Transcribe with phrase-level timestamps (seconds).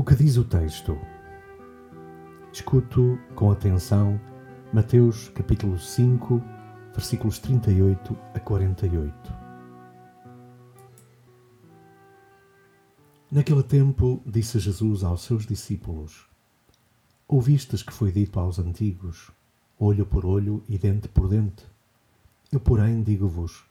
[0.00, 0.98] O que diz o texto?
[2.50, 4.18] Escuto com atenção
[4.72, 6.42] Mateus capítulo 5,
[6.94, 9.12] versículos 38 a 48.
[13.30, 16.26] Naquele tempo disse Jesus aos seus discípulos:
[17.28, 19.30] Ouvistes que foi dito aos antigos:
[19.78, 21.66] olho por olho e dente por dente?
[22.50, 23.66] Eu, porém, digo-vos: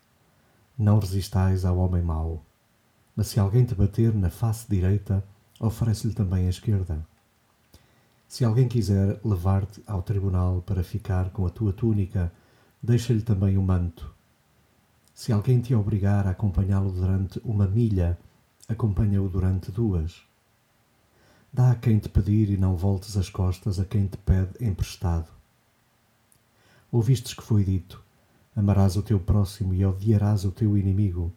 [0.77, 2.45] não resistais ao homem mau,
[3.16, 5.25] mas se alguém te bater na face direita,
[5.59, 7.05] oferece-lhe também a esquerda.
[8.27, 12.31] Se alguém quiser levar-te ao tribunal para ficar com a tua túnica,
[12.81, 14.13] deixa-lhe também o manto.
[15.13, 18.17] Se alguém te obrigar a acompanhá-lo durante uma milha,
[18.67, 20.21] acompanha-o durante duas.
[21.52, 25.27] Dá a quem te pedir e não voltes as costas a quem te pede emprestado.
[26.91, 28.02] Ouvistes que foi dito:
[28.55, 31.33] Amarás o teu próximo e odiarás o teu inimigo.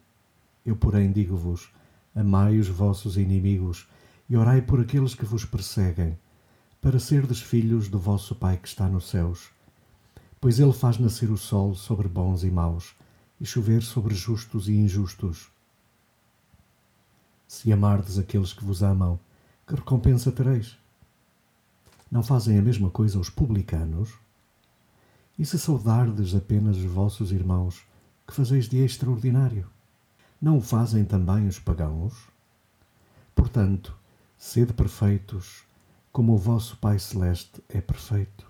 [0.65, 1.73] Eu, porém, digo-vos:
[2.15, 3.89] Amai os vossos inimigos
[4.33, 6.19] e orai por aqueles que vos perseguem,
[6.81, 9.51] para serdes filhos do vosso Pai que está nos céus.
[10.41, 12.95] Pois ele faz nascer o sol sobre bons e maus,
[13.39, 15.51] e chover sobre justos e injustos.
[17.47, 19.21] Se amardes aqueles que vos amam,
[19.67, 20.79] que recompensa tereis?
[22.11, 24.15] Não fazem a mesma coisa os publicanos?
[25.39, 27.83] E se saudardes apenas os vossos irmãos,
[28.27, 29.69] que fazeis de extraordinário?
[30.41, 32.15] Não o fazem também os pagãos?
[33.35, 34.01] Portanto,
[34.45, 35.63] Sede perfeitos,
[36.11, 38.45] como o vosso Pai Celeste é perfeito.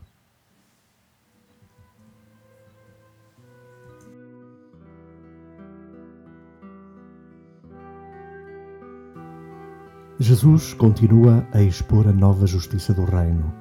[10.19, 13.53] Jesus continua a expor a nova justiça do Reino,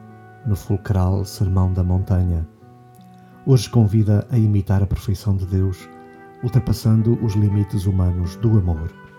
[0.47, 2.47] no fulcral Sermão da Montanha.
[3.45, 5.77] Hoje convida a imitar a perfeição de Deus,
[6.41, 9.10] ultrapassando os limites humanos do amor.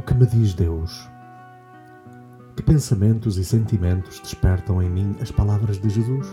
[0.00, 1.06] O que me diz Deus?
[2.56, 6.26] Que pensamentos e sentimentos despertam em mim as palavras de Jesus?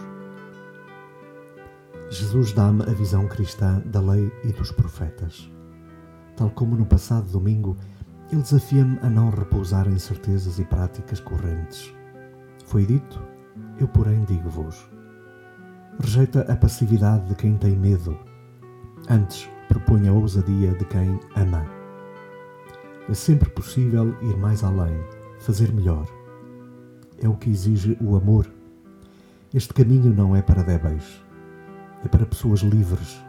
[2.10, 5.52] Jesus dá-me a visão cristã da lei e dos profetas.
[6.38, 7.76] Tal como no passado domingo,
[8.32, 11.94] ele desafia-me a não repousar em certezas e práticas correntes.
[12.68, 13.22] Foi dito,
[13.78, 14.90] eu porém digo-vos.
[16.00, 18.18] Rejeita a passividade de quem tem medo.
[19.10, 21.77] Antes, proponha a ousadia de quem ama.
[23.10, 24.98] É sempre possível ir mais além,
[25.40, 26.06] fazer melhor.
[27.22, 28.46] É o que exige o amor.
[29.54, 31.24] Este caminho não é para débeis,
[32.04, 33.24] é para pessoas livres.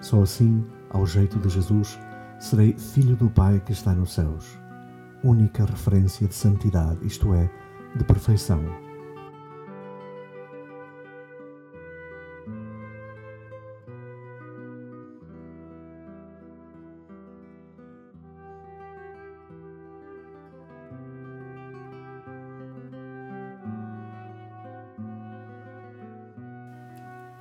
[0.00, 1.98] Só assim, ao jeito de Jesus,
[2.40, 4.58] serei filho do Pai que está nos céus.
[5.22, 7.48] Única referência de santidade, isto é,
[7.94, 8.87] de perfeição.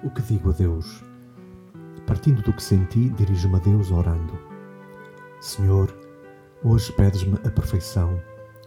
[0.07, 1.03] O que digo a Deus?
[2.05, 4.39] Partindo do que senti, dirijo-me a Deus orando.
[5.41, 5.93] Senhor,
[6.63, 8.17] hoje pedes-me a perfeição.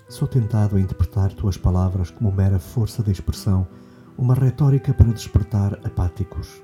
[0.07, 3.67] Sou tentado a interpretar tuas palavras como mera força de expressão,
[4.19, 6.63] uma retórica para despertar apáticos.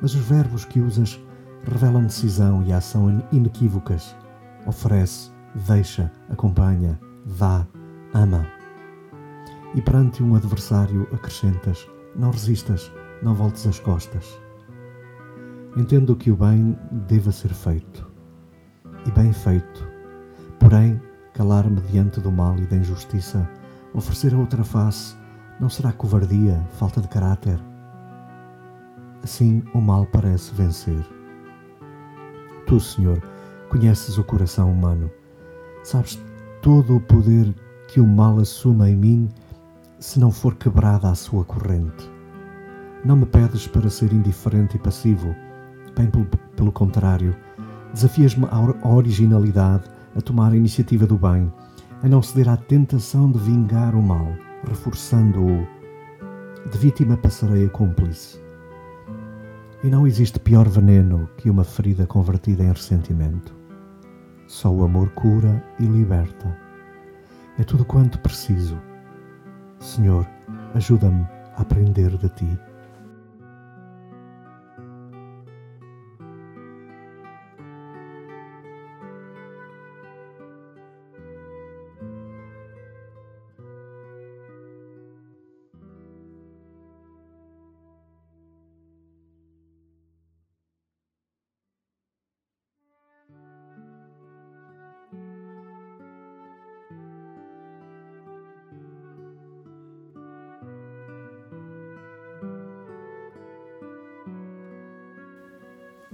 [0.00, 1.20] Mas os verbos que usas
[1.64, 4.14] revelam decisão e ação inequívocas.
[4.64, 5.32] Oferece,
[5.66, 7.00] deixa, acompanha,
[7.36, 7.66] dá,
[8.14, 8.46] ama.
[9.74, 11.84] E perante um adversário acrescentas:
[12.14, 12.92] não resistas,
[13.22, 14.40] não voltes as costas.
[15.76, 18.10] Entendo que o bem deva ser feito,
[19.06, 19.86] e bem feito,
[20.58, 21.00] porém,
[21.34, 23.48] calar-me diante do mal e da injustiça,
[23.92, 25.16] oferecer a outra face,
[25.60, 27.58] não será covardia, falta de caráter?
[29.22, 31.04] Assim o mal parece vencer.
[32.66, 33.22] Tu, Senhor,
[33.68, 35.10] conheces o coração humano,
[35.82, 36.18] sabes
[36.62, 37.54] todo o poder
[37.88, 39.28] que o mal assuma em mim
[39.98, 42.15] se não for quebrada a sua corrente.
[43.06, 45.32] Não me pedes para ser indiferente e passivo,
[45.96, 46.26] bem pelo,
[46.56, 47.36] pelo contrário,
[47.94, 49.84] desafias-me à originalidade,
[50.16, 51.52] a tomar a iniciativa do bem,
[52.02, 54.26] a não ceder à tentação de vingar o mal,
[54.68, 55.64] reforçando-o.
[56.68, 58.42] De vítima passarei a cúmplice.
[59.84, 63.54] E não existe pior veneno que uma ferida convertida em ressentimento.
[64.48, 66.58] Só o amor cura e liberta.
[67.56, 68.76] É tudo quanto preciso.
[69.78, 70.26] Senhor,
[70.74, 71.24] ajuda-me
[71.54, 72.65] a aprender de ti.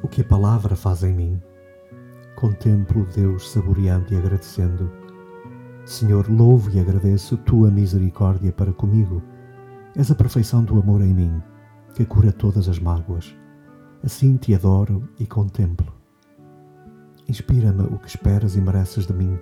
[0.02, 1.42] O que a palavra faz em mim?
[2.34, 4.90] Contemplo Deus saboreando e agradecendo.
[5.84, 9.22] Senhor, louvo e agradeço tua misericórdia para comigo.
[9.94, 11.40] És a perfeição do amor em mim,
[11.94, 13.32] que cura todas as mágoas.
[14.02, 15.92] Assim te adoro e contemplo.
[17.28, 19.38] Inspira-me o que esperas e mereces de mim.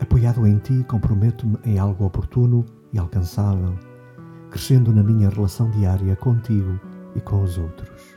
[0.00, 2.64] Apoiado em ti, comprometo-me em algo oportuno
[2.94, 3.78] e alcançável,
[4.50, 6.80] crescendo na minha relação diária contigo
[7.14, 8.15] e com os outros.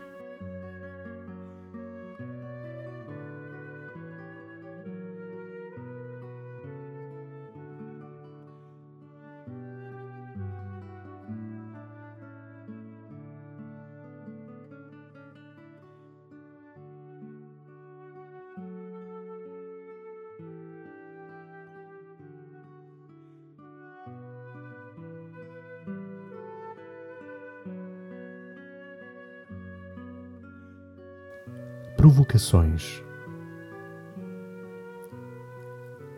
[32.09, 33.03] Provocações.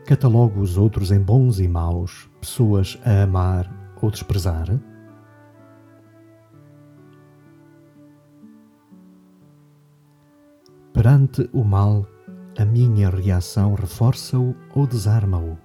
[0.08, 3.70] Catalogo os outros em bons e maus, pessoas a amar
[4.02, 4.68] ou desprezar?
[10.94, 12.08] Perante o mal,
[12.58, 15.58] a minha reação reforça-o ou desarma-o?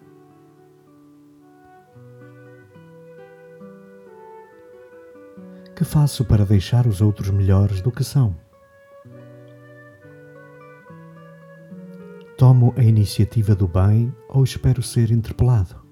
[5.77, 8.46] Que faço para deixar os outros melhores do que são?
[12.67, 15.87] Tomo a iniciativa do bem ou espero ser interpelado?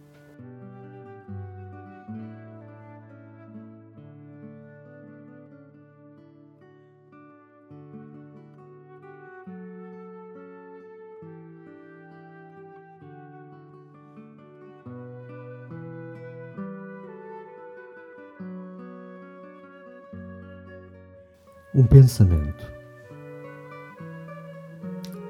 [21.73, 22.84] Um pensamento.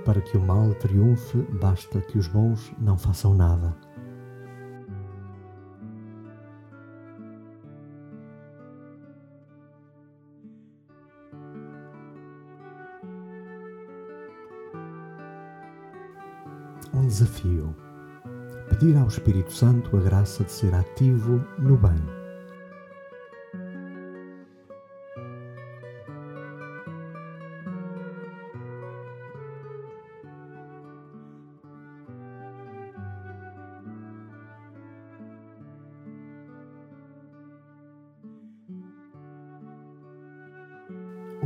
[0.04, 3.74] Para que o mal triunfe, basta que os bons não façam nada.
[16.92, 17.74] Um desafio.
[18.68, 22.23] Pedir ao Espírito Santo a graça de ser ativo no bem.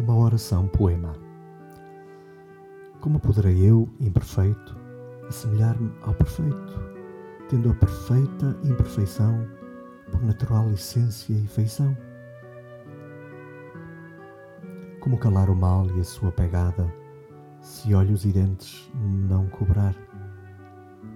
[0.08, 1.14] Uma oração poema.
[2.98, 4.74] Como poderei eu, imperfeito,
[5.28, 6.80] assemelhar-me ao perfeito,
[7.50, 9.46] tendo a perfeita imperfeição
[10.10, 11.94] por natural essência e feição?
[15.00, 16.90] Como calar o mal e a sua pegada,
[17.60, 18.90] se olhos e dentes
[19.28, 19.94] não cobrar?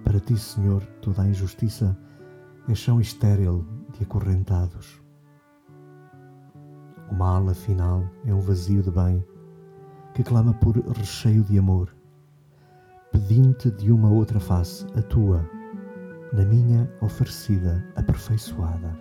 [0.03, 1.97] Para ti, Senhor, toda a injustiça
[2.69, 3.65] é chão estéril
[3.97, 5.02] de acorrentados.
[7.13, 9.23] O mal, afinal, é um vazio de bem
[10.15, 11.95] que clama por recheio de amor,
[13.11, 15.47] pedindo-te de uma outra face, a tua,
[16.33, 18.97] na minha oferecida, aperfeiçoada.